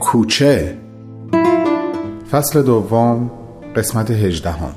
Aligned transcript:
کوچه. 0.00 0.78
فصل 2.30 2.62
دوم 2.62 3.30
قسمت 3.76 4.10
هجدهم. 4.10 4.72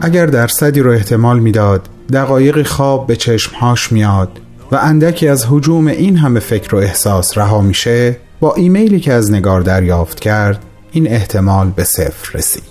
اگر 0.00 0.26
درصدی 0.26 0.80
رو 0.80 0.90
احتمال 0.90 1.38
می‌داد 1.38 1.88
دقایقی 2.12 2.64
خواب 2.64 3.06
به 3.06 3.16
چشمهاش 3.16 3.92
میاد 3.92 4.40
و 4.72 4.76
اندکی 4.76 5.28
از 5.28 5.46
حجوم 5.50 5.86
این 5.86 6.16
همه 6.16 6.40
فکر 6.40 6.74
و 6.74 6.78
احساس 6.78 7.38
رها 7.38 7.60
میشه 7.60 8.16
با 8.40 8.54
ایمیلی 8.54 9.00
که 9.00 9.12
از 9.12 9.30
نگار 9.30 9.60
دریافت 9.60 10.20
کرد 10.20 10.64
این 10.92 11.08
احتمال 11.08 11.70
به 11.70 11.84
صفر 11.84 12.38
رسید. 12.38 12.62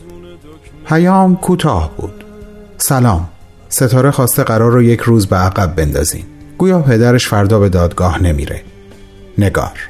پیام 0.85 1.35
کوتاه 1.35 1.91
بود. 1.97 2.23
سلام. 2.77 3.29
ستاره 3.69 4.11
خواسته 4.11 4.43
قرار 4.43 4.71
رو 4.71 4.83
یک 4.83 4.99
روز 4.99 5.27
به 5.27 5.35
عقب 5.35 5.75
بندازین 5.75 6.23
گویا 6.57 6.79
پدرش 6.79 7.27
فردا 7.27 7.59
به 7.59 7.69
دادگاه 7.69 8.23
نمیره. 8.23 8.61
نگار. 9.37 9.89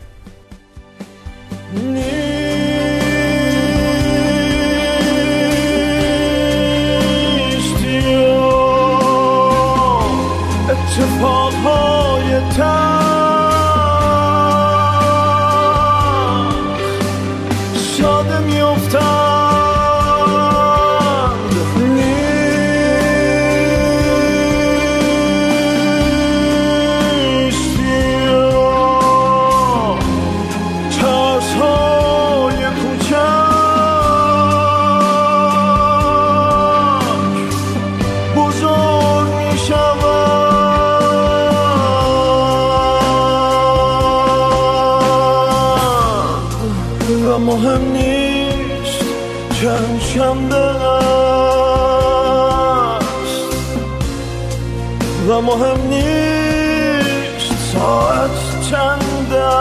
و 55.37 55.41
مهم 55.41 55.87
نیست 55.87 57.53
ساعت 57.73 58.61
چند 58.69 59.33
است؟ 59.33 59.57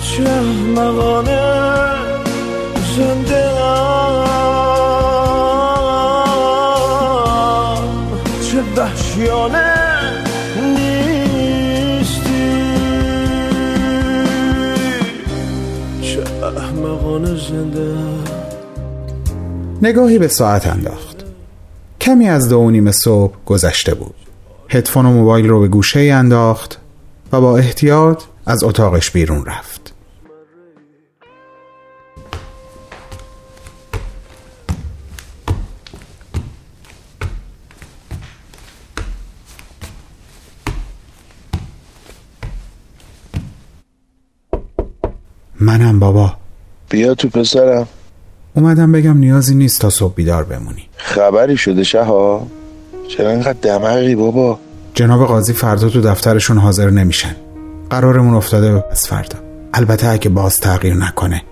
چه 0.00 0.40
مغانه 0.76 1.52
زنده 2.96 3.52
چه 8.50 8.62
وحشیانه 8.76 9.74
نیستی؟ 10.76 12.22
چه 16.02 16.24
احمقانه 16.58 17.36
زنده 17.36 17.94
نگاهی 19.82 20.18
به 20.18 20.28
ساعت 20.28 20.66
انداخت. 20.66 21.11
کمی 22.02 22.28
از 22.28 22.48
دو 22.48 22.70
نیم 22.70 22.90
صبح 22.90 23.34
گذشته 23.46 23.94
بود. 23.94 24.14
هدفون 24.68 25.06
و 25.06 25.10
موبایل 25.10 25.48
رو 25.48 25.60
به 25.60 25.68
گوشه 25.68 26.00
انداخت 26.00 26.78
و 27.32 27.40
با 27.40 27.58
احتیاط 27.58 28.22
از 28.46 28.64
اتاقش 28.64 29.10
بیرون 29.10 29.44
رفت. 29.46 29.94
منم 45.60 45.98
بابا. 45.98 46.36
بیا 46.90 47.14
تو 47.14 47.28
پسرم. 47.28 47.88
اومدم 48.56 48.92
بگم 48.92 49.18
نیازی 49.18 49.54
نیست 49.54 49.80
تا 49.80 49.90
صبح 49.90 50.14
بیدار 50.14 50.44
بمونی. 50.44 50.88
خبری 50.96 51.56
شده 51.56 51.84
شها 51.84 52.46
چرا 53.08 53.30
اینقدر 53.30 53.58
دماغی 53.62 54.14
بابا؟ 54.14 54.58
جناب 54.94 55.26
قاضی 55.26 55.52
فردا 55.52 55.88
تو 55.88 56.00
دفترشون 56.00 56.58
حاضر 56.58 56.90
نمیشن. 56.90 57.36
قرارمون 57.90 58.34
افتاده 58.34 58.72
به 58.72 58.80
پس 58.80 59.08
فردا. 59.08 59.38
البته 59.74 60.08
اگه 60.08 60.28
باز 60.28 60.60
تغییر 60.60 60.94
نکنه. 60.94 61.42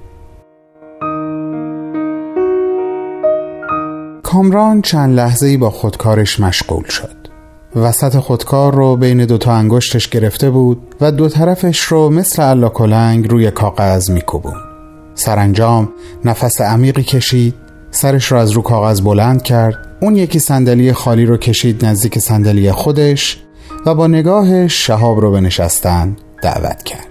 کامران 4.22 4.82
چند 4.82 5.16
لحظه 5.16 5.46
ای 5.46 5.56
با 5.56 5.70
خودکارش 5.70 6.40
مشغول 6.40 6.84
شد. 6.84 7.20
وسط 7.76 8.16
خودکار 8.16 8.74
رو 8.74 8.96
بین 8.96 9.24
دوتا 9.24 9.52
انگشتش 9.52 10.08
گرفته 10.08 10.50
بود 10.50 10.94
و 11.00 11.12
دو 11.12 11.28
طرفش 11.28 11.80
رو 11.82 12.10
مثل 12.10 12.42
علا 12.42 12.68
کلنگ 12.68 13.30
روی 13.30 13.50
کاغذ 13.50 14.10
میکوبون 14.10 14.69
سرانجام 15.20 15.88
نفس 16.24 16.60
عمیقی 16.60 17.02
کشید 17.02 17.54
سرش 17.90 18.32
را 18.32 18.40
از 18.40 18.50
رو 18.50 18.62
کاغذ 18.62 19.00
بلند 19.00 19.42
کرد 19.42 19.96
اون 20.00 20.16
یکی 20.16 20.38
صندلی 20.38 20.92
خالی 20.92 21.26
رو 21.26 21.36
کشید 21.36 21.84
نزدیک 21.84 22.18
صندلی 22.18 22.72
خودش 22.72 23.40
و 23.86 23.94
با 23.94 24.06
نگاهش 24.06 24.86
شهاب 24.86 25.20
رو 25.20 25.30
به 25.30 25.40
نشستن 25.40 26.16
دعوت 26.42 26.82
کرد. 26.82 27.09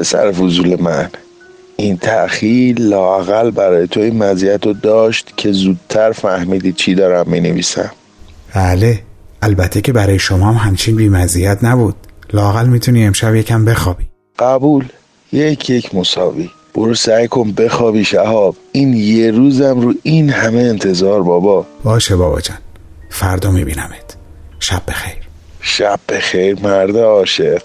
پسر 0.00 0.32
فضول 0.32 0.80
من. 0.80 1.10
این 1.76 1.96
تأخیر 1.96 2.80
لاقل 2.80 3.50
برای 3.50 3.86
تو 3.86 4.00
این 4.00 4.22
مزیت 4.22 4.66
رو 4.66 4.72
داشت 4.72 5.32
که 5.36 5.52
زودتر 5.52 6.12
فهمیدی 6.12 6.72
چی 6.72 6.94
دارم 6.94 7.30
می 7.30 7.40
نویسم 7.40 7.90
بله 8.54 8.98
البته 9.42 9.80
که 9.80 9.92
برای 9.92 10.18
شما 10.18 10.52
هم 10.52 10.68
همچین 10.68 10.96
بی 10.96 11.08
مزیت 11.08 11.58
نبود. 11.62 11.94
لاقل 12.32 12.66
می‌تونی 12.66 13.06
امشب 13.06 13.34
یکم 13.34 13.64
بخوابی. 13.64 14.04
قبول. 14.38 14.84
یک 15.32 15.70
یک 15.70 15.94
مساوی. 15.94 16.50
برو 16.74 16.94
سعی 16.94 17.28
کن 17.28 17.52
بخوابی 17.52 18.04
شهاب. 18.04 18.56
این 18.72 18.94
یه 18.94 19.30
روزم 19.30 19.80
رو 19.80 19.94
این 20.02 20.30
همه 20.30 20.60
انتظار 20.60 21.22
بابا. 21.22 21.66
باشه 21.84 22.16
بابا 22.16 22.40
جان. 22.40 22.58
فردا 23.10 23.50
میبینمت. 23.50 24.16
شب 24.60 24.82
بخیر. 24.88 25.18
شب 25.60 26.00
بخیر 26.08 26.58
مرد 26.62 26.96
عاشق. 26.96 27.62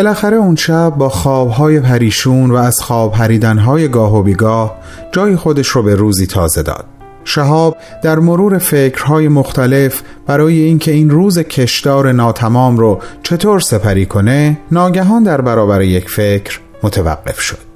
بالاخره 0.00 0.36
اون 0.36 0.56
شب 0.56 0.94
با 0.98 1.08
خوابهای 1.08 1.80
پریشون 1.80 2.50
و 2.50 2.54
از 2.54 2.80
خواب 2.80 3.12
پریدنهای 3.12 3.88
گاه 3.88 4.16
و 4.16 4.22
بیگاه 4.22 4.78
جای 5.12 5.36
خودش 5.36 5.68
رو 5.68 5.82
به 5.82 5.94
روزی 5.94 6.26
تازه 6.26 6.62
داد. 6.62 6.84
شهاب 7.24 7.76
در 8.02 8.18
مرور 8.18 8.58
فکرهای 8.58 9.28
مختلف 9.28 10.02
برای 10.26 10.58
اینکه 10.58 10.92
این 10.92 11.10
روز 11.10 11.38
کشدار 11.38 12.12
ناتمام 12.12 12.76
رو 12.76 13.00
چطور 13.22 13.60
سپری 13.60 14.06
کنه 14.06 14.58
ناگهان 14.70 15.22
در 15.22 15.40
برابر 15.40 15.82
یک 15.82 16.10
فکر 16.10 16.60
متوقف 16.82 17.40
شد. 17.40 17.70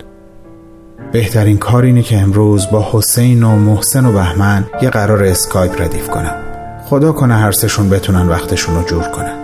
بهترین 1.12 1.58
کار 1.58 1.82
اینه 1.82 2.02
که 2.02 2.18
امروز 2.18 2.70
با 2.70 2.88
حسین 2.92 3.42
و 3.42 3.56
محسن 3.56 4.06
و 4.06 4.12
بهمن 4.12 4.64
یه 4.82 4.90
قرار 4.90 5.24
اسکایپ 5.24 5.82
ردیف 5.82 6.08
کنم. 6.08 6.36
خدا 6.84 7.12
کنه 7.12 7.34
هر 7.34 7.52
سشون 7.52 7.90
بتونن 7.90 8.28
وقتشون 8.28 8.74
رو 8.74 8.82
جور 8.82 9.02
کنن. 9.02 9.44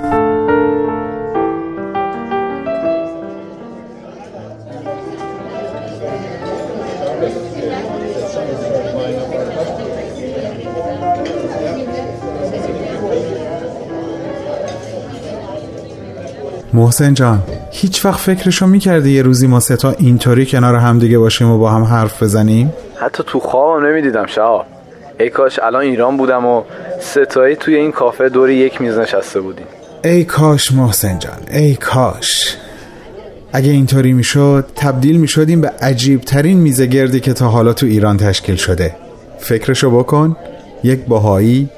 محسن 16.91 17.15
جان 17.15 17.43
هیچ 17.71 18.05
وقت 18.05 18.21
فکرشو 18.21 18.67
می‌کردی 18.67 19.11
یه 19.11 19.23
روزی 19.23 19.47
ما 19.47 19.61
ستا 19.61 19.95
اینطوری 19.99 20.47
کنار 20.47 20.75
هم 20.75 20.99
دیگه 20.99 21.19
باشیم 21.19 21.51
و 21.51 21.59
با 21.59 21.71
هم 21.71 21.83
حرف 21.83 22.23
بزنیم؟ 22.23 22.73
حتی 23.01 23.23
تو 23.27 23.41
خوابم 23.41 23.87
نمی‌دیدم 23.87 24.27
شهاب 24.27 24.67
ای 25.21 25.31
کاش 25.31 25.59
الان 25.59 25.83
ایران 25.83 26.17
بودم 26.17 26.47
و 26.47 26.63
ستایی 27.01 27.57
توی 27.57 27.75
این 27.75 27.93
کافه 27.93 28.29
دور 28.29 28.51
یک 28.51 28.81
میز 28.81 28.99
نشسته 28.99 29.41
بودیم. 29.41 29.67
ای 30.05 30.25
کاش 30.25 30.73
محسن 30.73 31.19
جان 31.19 31.39
ای 31.51 31.75
کاش. 31.75 32.57
اگه 33.53 33.71
اینطوری 33.71 34.13
می‌شد 34.13 34.67
تبدیل 34.77 35.17
می‌شدیم 35.17 35.61
به 35.61 35.69
عجیب 35.69 36.21
ترین 36.21 36.59
میزه 36.59 36.87
گردی 36.87 37.21
که 37.21 37.33
تا 37.33 37.49
حالا 37.49 37.73
تو 37.73 37.87
ایران 37.87 38.17
تشکیل 38.17 38.57
شده. 38.57 38.95
فکرشو 39.39 39.91
بکن 39.91 40.37
یک 40.85 41.05
باهایی 41.05 41.69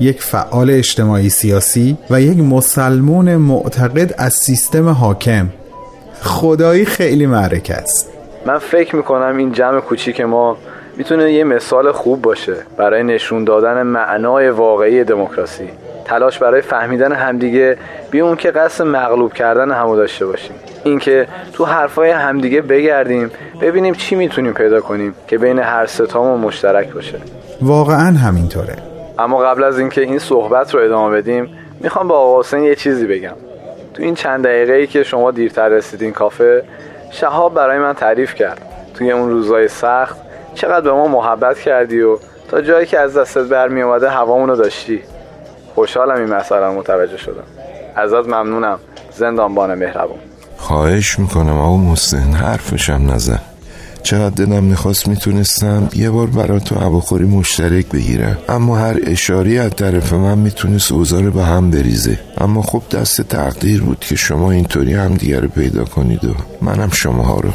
یک 0.00 0.22
فعال 0.22 0.70
اجتماعی 0.70 1.28
سیاسی 1.28 1.96
و 2.10 2.20
یک 2.20 2.38
مسلمون 2.38 3.36
معتقد 3.36 4.14
از 4.18 4.32
سیستم 4.32 4.88
حاکم. 4.88 5.48
خدایی 6.22 6.84
خیلی 6.84 7.26
معرکه 7.26 7.74
است. 7.74 8.12
من 8.46 8.58
فکر 8.58 8.96
می‌کنم 8.96 9.36
این 9.36 9.52
جمع 9.52 9.80
کوچیک 9.80 10.20
ما 10.20 10.56
می‌تونه 10.96 11.32
یه 11.32 11.44
مثال 11.44 11.92
خوب 11.92 12.22
باشه 12.22 12.56
برای 12.76 13.02
نشون 13.02 13.44
دادن 13.44 13.82
معنای 13.82 14.50
واقعی 14.50 15.04
دموکراسی. 15.04 15.68
تلاش 16.04 16.38
برای 16.38 16.62
فهمیدن 16.62 17.12
همدیگه 17.12 17.76
بی 18.10 18.20
اون 18.20 18.36
که 18.36 18.50
قصد 18.50 18.84
مغلوب 18.84 19.32
کردن 19.32 19.70
همو 19.70 19.96
داشته 19.96 20.26
باشیم. 20.26 20.56
اینکه 20.84 21.28
تو 21.52 21.64
حرفای 21.64 22.10
همدیگه 22.10 22.60
بگردیم 22.60 23.30
ببینیم 23.60 23.94
چی 23.94 24.14
می‌تونیم 24.14 24.52
پیدا 24.52 24.80
کنیم 24.80 25.14
که 25.28 25.38
بین 25.38 25.58
هر 25.58 25.86
ستامون 25.86 26.40
مشترک 26.40 26.92
باشه. 26.92 27.18
واقعا 27.62 28.16
همینطوره. 28.16 28.76
اما 29.18 29.38
قبل 29.38 29.64
از 29.64 29.78
اینکه 29.78 30.00
این 30.00 30.18
صحبت 30.18 30.74
رو 30.74 30.80
ادامه 30.80 31.16
بدیم 31.16 31.58
می‌خوام 31.80 32.08
با 32.08 32.18
آقا 32.18 32.40
حسین 32.40 32.62
یه 32.62 32.74
چیزی 32.74 33.06
بگم. 33.06 33.34
تو 33.94 34.02
این 34.02 34.14
چند 34.14 34.44
دقیقه 34.44 34.72
ای 34.72 34.86
که 34.86 35.02
شما 35.02 35.30
دیرتر 35.30 35.68
رسیدین 35.68 36.12
کافه 36.12 36.64
شهاب 37.10 37.54
برای 37.54 37.78
من 37.78 37.92
تعریف 37.92 38.34
کرد. 38.34 38.62
توی 38.94 39.12
اون 39.12 39.30
روزای 39.30 39.68
سخت 39.68 40.16
چقدر 40.54 40.80
به 40.80 40.92
ما 40.92 41.08
محبت 41.08 41.58
کردی 41.58 42.00
و 42.00 42.18
تا 42.50 42.60
جایی 42.60 42.86
که 42.86 42.98
از 42.98 43.16
دستت 43.16 43.44
برمی 43.44 43.82
اومده 43.82 44.10
هوامونو 44.10 44.56
داشتی. 44.56 45.02
خوشحالم 45.74 46.16
این 46.16 46.34
مسئله 46.34 46.68
متوجه 46.68 47.16
شدم. 47.16 47.44
ازت 47.94 48.26
ممنونم 48.26 48.78
زندانبان 49.12 49.74
مهربون. 49.74 50.18
خواهش 50.56 51.18
می‌کنم 51.18 51.58
آقا 51.58 51.76
محسن 51.76 52.32
حرفشم 52.32 53.10
نزن. 53.14 53.40
چقدر 54.06 54.44
دلم 54.44 54.64
می‌خواست 54.64 55.08
می‌تونستم 55.08 55.88
یه 55.96 56.10
بار 56.10 56.26
برای 56.26 56.60
تو 56.60 56.74
هواخوری 56.74 57.24
مشترک 57.24 57.86
بگیرم. 57.88 58.38
اما 58.48 58.76
هر 58.76 58.96
اشاری 59.06 59.58
از 59.58 59.70
طرف 59.70 60.12
من 60.12 60.38
می‌تونست 60.38 60.92
اوزار 60.92 61.30
به 61.30 61.42
هم 61.42 61.70
بریزه. 61.70 62.18
اما 62.38 62.62
خب 62.62 62.82
دست 62.92 63.22
تقدیر 63.22 63.82
بود 63.82 64.00
که 64.00 64.16
شما 64.16 64.50
اینطوری 64.50 64.94
هم 64.94 65.14
دیگر 65.14 65.40
رو 65.40 65.48
پیدا 65.48 65.84
کنید 65.84 66.24
و 66.24 66.28
منم 66.62 66.90
شماها 66.90 67.40
رو. 67.40 67.50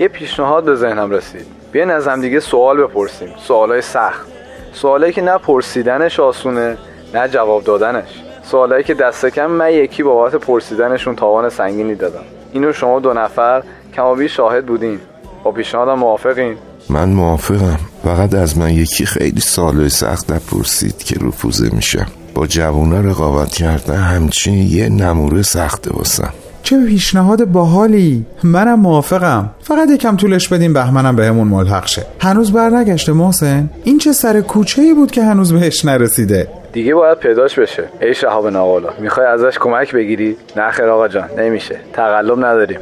یه 0.00 0.08
پیشنهاد 0.08 0.64
به 0.64 0.74
ذهنم 0.76 1.10
رسید. 1.10 1.46
بیاین 1.72 1.90
از 1.90 2.08
هم 2.08 2.20
دیگه 2.20 2.40
سوال 2.40 2.76
بپرسیم. 2.82 3.28
سوالای 3.48 3.82
سخت. 3.82 4.26
سوالایی 4.72 5.12
که 5.12 5.22
نه 5.22 5.38
پرسیدنش 5.38 6.20
آسونه 6.20 6.76
نه 7.14 7.28
جواب 7.28 7.64
دادنش. 7.64 8.08
سوالایی 8.42 8.84
که 8.84 8.94
دست 8.94 9.26
کم 9.26 9.46
من 9.46 9.72
یکی 9.72 10.02
بابت 10.02 10.34
پرسیدنشون 10.34 11.16
تاوان 11.16 11.48
سنگینی 11.48 11.94
دادم. 11.94 12.24
اینو 12.52 12.72
شما 12.72 13.00
دو 13.00 13.12
نفر 13.12 13.62
کمابی 13.96 14.28
شاهد 14.28 14.66
بودین. 14.66 15.00
با 15.46 15.52
پیشنهادم 15.52 15.98
موافقین. 15.98 16.54
من 16.90 17.08
موافقم. 17.08 17.78
فقط 18.04 18.34
از 18.34 18.58
من 18.58 18.70
یکی 18.70 19.06
خیلی 19.06 19.40
سال 19.40 19.88
سخت 19.88 20.32
نپرسید 20.32 20.98
که 20.98 21.16
رفوزه 21.26 21.74
میشم. 21.74 22.06
با 22.34 22.46
جوونا 22.46 23.00
رقابت 23.00 23.48
کردن 23.48 23.96
همچین 23.96 24.54
یه 24.54 24.88
نموره 24.88 25.42
سخته 25.42 25.90
واسم. 25.92 26.32
چه 26.62 26.86
پیشنهاد 26.86 27.44
باحالی. 27.44 28.26
منم 28.42 28.80
موافقم. 28.80 29.50
فقط 29.62 29.90
یکم 29.90 30.16
طولش 30.16 30.48
بدیم 30.48 30.72
بهمنم 30.72 31.16
بهمون 31.16 31.48
ملحق 31.48 31.86
شه. 31.86 32.06
هنوز 32.20 32.52
برنگشته 32.52 33.12
محسن؟ 33.12 33.70
این 33.84 33.98
چه 33.98 34.12
سر 34.12 34.40
کوچه 34.40 34.82
ای 34.82 34.94
بود 34.94 35.10
که 35.10 35.24
هنوز 35.24 35.52
بهش 35.52 35.84
نرسیده؟ 35.84 36.48
دیگه 36.72 36.94
باید 36.94 37.18
پیداش 37.18 37.58
بشه. 37.58 37.84
ای 38.02 38.14
شهاب 38.14 38.46
ناقلا 38.46 38.88
می‌خوای 39.00 39.26
ازش 39.26 39.58
کمک 39.58 39.94
بگیری؟ 39.94 40.36
نه 40.56 40.70
خیر 40.70 40.86
آقا 40.86 41.08
جان 41.08 41.28
نمیشه. 41.38 41.76
تقلب 41.92 42.38
نداریم. 42.38 42.78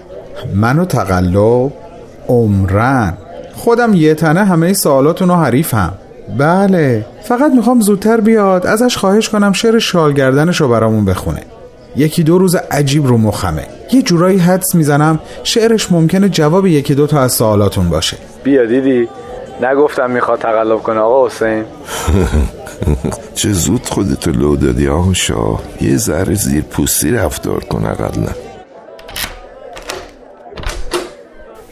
منو 0.54 0.84
تقلب؟ 0.84 1.72
عمرن. 2.28 3.14
خودم 3.54 3.94
یه 3.94 4.14
تنه 4.14 4.44
همه 4.44 4.72
سوالاتون 4.72 5.28
رو 5.28 5.34
حریفم. 5.34 5.92
بله 6.38 7.06
فقط 7.22 7.52
می‌خوام 7.52 7.80
زودتر 7.80 8.20
بیاد 8.20 8.66
ازش 8.66 8.96
خواهش 8.96 9.28
کنم 9.28 9.52
شعر 9.52 9.78
شالگردنش 9.78 10.60
رو 10.60 10.68
برامون 10.68 11.04
بخونه. 11.04 11.42
یکی 11.96 12.22
دو 12.22 12.38
روز 12.38 12.56
عجیب 12.70 13.06
رو 13.06 13.18
مخمه. 13.18 13.66
یه 13.92 14.02
جورایی 14.02 14.38
حدس 14.38 14.74
می‌زنم 14.74 15.18
شعرش 15.44 15.92
ممکنه 15.92 16.28
جواب 16.28 16.66
یکی 16.66 16.94
دو 16.94 17.06
تا 17.06 17.20
از 17.20 17.32
سوالاتون 17.32 17.88
باشه. 17.88 18.16
بیا 18.44 18.66
دیدی؟ 18.66 19.08
نگفتم 19.62 20.10
می‌خواد 20.10 20.38
تقلب 20.38 20.78
کنه 20.78 21.00
آقا 21.00 21.26
حسین. 21.26 21.64
چه 23.34 23.52
زود 23.52 23.86
خودتو 23.86 24.30
لو 24.30 24.56
دادی 24.56 24.88
آقا 24.88 25.12
شاه 25.12 25.62
یه 25.80 25.96
ذره 25.96 26.34
زیر 26.34 26.62
پوستی 26.62 27.10
رفتار 27.10 27.64
کن 27.64 27.86
اقلا. 27.86 28.43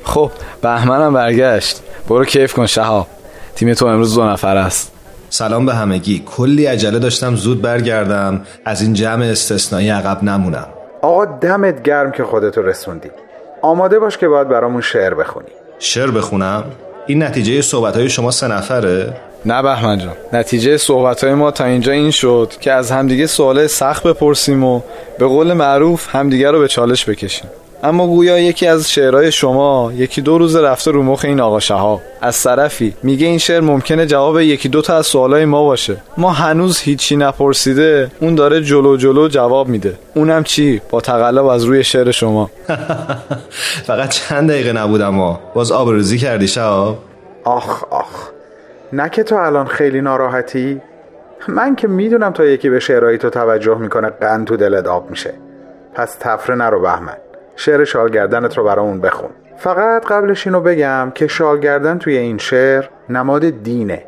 خب 0.05 0.31
بهمنم 0.63 1.13
برگشت. 1.13 1.83
برو 2.09 2.25
کیف 2.25 2.53
کن 2.53 2.67
شهاب. 2.67 3.07
تیم 3.55 3.75
تو 3.75 3.87
امروز 3.87 4.15
دو 4.15 4.25
نفر 4.25 4.57
است. 4.57 4.93
سلام 5.31 5.67
به 5.67 5.75
همگی. 5.75 6.23
کلی 6.27 6.67
عجله 6.67 6.99
داشتم 6.99 7.37
زود 7.37 7.63
برگردم. 7.63 8.41
از 8.65 8.83
این 8.83 8.93
جمع 8.93 9.25
استثنایی 9.25 9.89
عقب 9.89 10.23
نمونم. 10.23 10.67
آقا 11.03 11.25
دمت 11.25 11.83
گرم 11.83 12.13
که 12.13 12.25
خودتو 12.25 12.63
رسوندی. 12.63 13.11
آماده 13.63 13.99
باش 13.99 14.19
که 14.19 14.29
باید 14.29 14.49
برامون 14.49 14.81
شعر 14.81 15.15
بخونی. 15.15 15.47
شعر 15.79 16.11
بخونم؟ 16.11 16.65
این 17.07 17.23
نتیجه 17.23 17.63
صحبت 17.63 17.97
های 17.97 18.09
شما 18.09 18.31
سه 18.31 18.49
نفره؟ 18.49 19.17
نه 19.47 19.63
بهمن 19.63 19.99
جان. 19.99 20.13
نتیجه 20.33 20.77
صحبت 20.77 21.25
های 21.25 21.35
ما 21.35 21.51
تا 21.51 21.65
اینجا 21.65 21.93
این 21.93 22.11
شد 22.11 22.53
که 22.61 22.73
از 22.73 22.91
همدیگه 22.91 23.27
سوال 23.27 23.67
سخت 23.67 24.03
بپرسیم 24.03 24.65
و 24.65 24.81
به 25.19 25.27
قول 25.27 25.53
معروف 25.53 26.15
همدیگه 26.15 26.51
رو 26.51 26.61
به 26.61 26.69
چالش 26.69 27.09
بکشیم. 27.09 27.51
اما 27.85 28.07
گویا 28.07 28.39
یکی 28.39 28.67
از 28.67 28.91
شعرهای 28.91 29.33
شما 29.33 29.93
یکی 29.95 30.23
دو 30.23 30.39
روز 30.39 30.57
رفته 30.57 30.91
رو 30.91 31.03
مخ 31.03 31.25
این 31.25 31.41
آقا 31.41 31.61
شهاب. 31.61 32.01
از 32.21 32.43
طرفی 32.43 32.95
میگه 33.03 33.27
این 33.27 33.39
شعر 33.39 33.61
ممکنه 33.61 34.07
جواب 34.07 34.41
یکی 34.41 34.69
دو 34.69 34.83
تا 34.83 34.97
از 34.97 35.07
سوالای 35.07 35.45
ما 35.45 35.65
باشه. 35.65 35.97
ما 36.17 36.31
هنوز 36.31 36.79
هیچی 36.79 37.17
نپرسیده 37.17 38.11
اون 38.21 38.35
داره 38.35 38.61
جلو 38.61 38.97
جلو 38.97 39.29
جواب 39.29 39.69
میده. 39.69 39.99
اونم 40.15 40.45
چی؟ 40.45 40.81
با 40.91 41.01
تقلب 41.01 41.47
از 41.47 41.65
روی 41.65 41.85
شعر 41.85 42.11
شما. 42.11 42.51
فقط 43.89 44.09
چند 44.09 44.51
دقیقه 44.51 44.73
نبودم 44.73 45.09
ما 45.09 45.41
باز 45.55 45.73
آبروزی 45.73 46.19
کردی 46.19 46.49
شهاب؟ 46.49 46.99
آخ 47.45 47.85
آخ. 47.91 48.29
نه 48.93 49.09
که 49.09 49.23
تو 49.23 49.37
الان 49.37 49.67
خیلی 49.67 50.01
ناراحتی. 50.01 50.81
من 51.49 51.77
که 51.77 51.89
می‌دونم 51.89 52.33
تا 52.33 52.45
یکی 52.45 52.71
به 52.71 52.81
شعرهایی 52.81 53.19
تو 53.19 53.31
توجه 53.31 53.79
می‌کنه 53.79 54.11
قند 54.11 54.47
تو 54.47 54.57
دلت 54.57 54.87
آب 54.87 55.11
میشه. 55.11 55.35
پس 55.95 56.17
تفره 56.21 56.55
نرو 56.57 56.81
بهمن. 56.81 57.17
شعر 57.57 57.85
شالگردنت 57.85 58.59
رو 58.59 58.65
برامون 58.65 59.01
بخون. 59.01 59.31
فقط 59.59 60.07
قبلش 60.07 60.47
اینو 60.47 60.61
بگم 60.61 61.13
که 61.15 61.27
شالگردن 61.27 61.99
توی 61.99 62.17
این 62.17 62.39
شعر 62.39 62.85
نماد 63.09 63.45
دینه. 63.45 64.05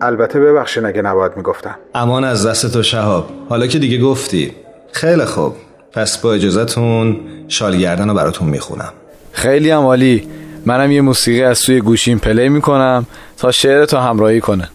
البته 0.00 0.40
ببخشین 0.40 0.86
اگه 0.86 1.02
نباید 1.02 1.36
می‌گفتم. 1.36 1.76
امان 1.94 2.24
از 2.24 2.46
دست 2.46 2.72
تو 2.72 2.82
شهاب. 2.82 3.30
حالا 3.48 3.66
که 3.66 3.78
دیگه 3.78 3.98
گفتی. 3.98 4.54
خیلی 4.92 5.24
خوب. 5.24 5.54
پس 5.92 6.18
با 6.18 6.32
اجازتون 6.32 7.20
شالگردن 7.48 8.08
رو 8.08 8.14
براتون 8.14 8.48
می‌خونم. 8.48 8.92
خیلی 9.32 9.70
هم 9.70 9.82
عالی. 9.82 10.28
منم 10.66 10.90
یه 10.90 11.00
موسیقی 11.00 11.42
از 11.42 11.58
سوی 11.58 11.80
گوشیم 11.80 12.18
پلی 12.18 12.48
می‌کنم 12.48 13.06
تا 13.36 13.50
شعر 13.50 13.84
تو 13.84 13.96
همراهی 13.96 14.40
کنه. 14.40 14.68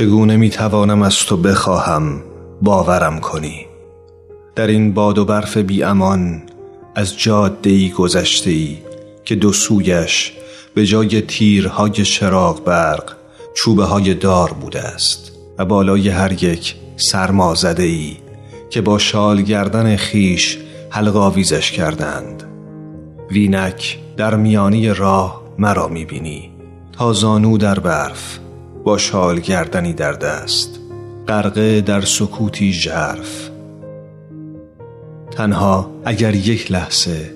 چگونه 0.00 0.36
می‌توانم 0.36 1.02
از 1.02 1.18
تو 1.18 1.36
بخواهم 1.36 2.22
باورم 2.62 3.20
کنی؟ 3.20 3.66
در 4.56 4.66
این 4.66 4.94
باد 4.94 5.18
و 5.18 5.24
برف 5.24 5.56
بی 5.56 5.82
امان 5.82 6.42
از 6.94 7.18
جاده 7.18 7.70
ای 7.70 7.88
گذشته 7.88 8.50
ای 8.50 8.78
که 9.24 9.34
دو 9.34 9.52
سویش 9.52 10.32
به 10.74 10.86
جای 10.86 11.20
تیرهای 11.20 11.92
چراغ 11.92 12.64
برق 12.64 13.12
چوبه 13.56 13.84
های 13.84 14.14
دار 14.14 14.52
بوده 14.52 14.80
است 14.80 15.32
و 15.58 15.64
بالای 15.64 16.08
هر 16.08 16.44
یک 16.44 16.74
سرما 16.96 17.54
زده 17.54 17.82
ای 17.82 18.16
که 18.70 18.80
با 18.80 18.98
شال 18.98 19.42
گردن 19.42 19.96
خیش 19.96 20.58
حلقاویزش 20.90 21.70
کردند. 21.70 22.42
وینک 23.30 23.98
در 24.16 24.36
میانی 24.36 24.88
راه 24.88 25.42
مرا 25.58 25.88
می‌بینی 25.88 26.50
تا 26.92 27.12
زانو 27.12 27.58
در 27.58 27.78
برف 27.78 28.38
با 28.84 28.98
شال 28.98 29.40
گردنی 29.40 29.92
در 29.92 30.12
دست. 30.12 30.80
غرقه 31.28 31.80
در 31.80 32.00
سکوتی 32.00 32.72
ژرف. 32.72 33.50
تنها 35.30 35.90
اگر 36.04 36.34
یک 36.34 36.72
لحظه 36.72 37.34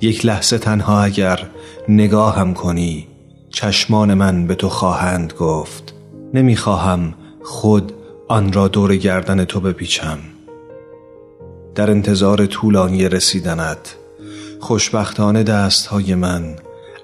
یک 0.00 0.26
لحظه 0.26 0.58
تنها 0.58 1.02
اگر 1.02 1.46
نگاهم 1.88 2.54
کنی 2.54 3.08
چشمان 3.50 4.14
من 4.14 4.46
به 4.46 4.54
تو 4.54 4.68
خواهند 4.68 5.32
گفت. 5.32 5.94
نمی‌خواهم 6.34 7.14
خود 7.42 7.92
آن 8.28 8.52
را 8.52 8.68
دور 8.68 8.96
گردن 8.96 9.44
تو 9.44 9.60
بپیچم. 9.60 10.18
در 11.74 11.90
انتظار 11.90 12.46
طولانی 12.46 13.08
رسیدنت 13.08 13.96
خوشبختانه 14.60 15.42
دستهای 15.42 16.14
من 16.14 16.56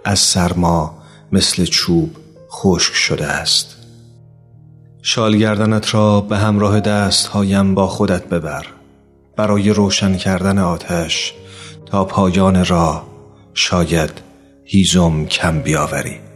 از 0.04 0.18
سرما 0.18 0.98
مثل 1.32 1.64
چوب 1.64 2.10
خشک 2.50 2.94
شده 2.94 3.26
است. 3.26 3.77
شال 5.10 5.36
گردنت 5.36 5.94
را 5.94 6.20
به 6.20 6.36
همراه 6.36 6.80
دستهایم 6.80 7.74
با 7.74 7.86
خودت 7.86 8.28
ببر. 8.28 8.66
برای 9.36 9.70
روشن 9.70 10.16
کردن 10.16 10.58
آتش 10.58 11.34
تا 11.86 12.04
پایان 12.04 12.64
راه 12.64 13.06
شاید 13.54 14.10
هیزم 14.64 15.24
کم 15.24 15.60
بیاوری. 15.60 16.27